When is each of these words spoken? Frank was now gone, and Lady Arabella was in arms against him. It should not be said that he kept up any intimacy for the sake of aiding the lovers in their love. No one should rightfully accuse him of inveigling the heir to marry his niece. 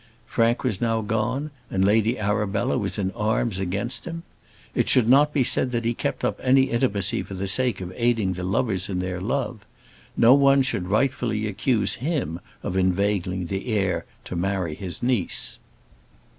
Frank 0.25 0.63
was 0.63 0.81
now 0.81 1.01
gone, 1.01 1.51
and 1.69 1.85
Lady 1.85 2.17
Arabella 2.17 2.75
was 2.75 2.97
in 2.97 3.11
arms 3.11 3.59
against 3.59 4.05
him. 4.05 4.23
It 4.73 4.89
should 4.89 5.07
not 5.07 5.31
be 5.31 5.43
said 5.43 5.71
that 5.73 5.85
he 5.85 5.93
kept 5.93 6.25
up 6.25 6.39
any 6.41 6.71
intimacy 6.71 7.21
for 7.21 7.35
the 7.35 7.45
sake 7.47 7.81
of 7.81 7.93
aiding 7.95 8.33
the 8.33 8.43
lovers 8.43 8.89
in 8.89 8.97
their 8.97 9.21
love. 9.21 9.63
No 10.17 10.33
one 10.33 10.63
should 10.63 10.87
rightfully 10.87 11.45
accuse 11.45 11.97
him 12.01 12.39
of 12.63 12.75
inveigling 12.75 13.45
the 13.45 13.67
heir 13.67 14.05
to 14.25 14.35
marry 14.35 14.73
his 14.73 15.03
niece. 15.03 15.59